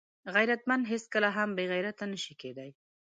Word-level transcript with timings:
غیرتمند 0.35 0.83
هیڅکله 0.91 1.29
هم 1.37 1.49
بېغیرته 1.57 2.03
نه 2.11 2.17
شي 2.23 2.33
کېدای 2.41 2.71